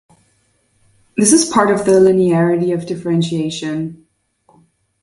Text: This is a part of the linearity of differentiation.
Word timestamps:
This 1.15 1.31
is 1.31 1.47
a 1.47 1.53
part 1.53 1.69
of 1.69 1.85
the 1.85 1.91
linearity 1.91 2.73
of 2.73 2.87
differentiation. 2.87 4.07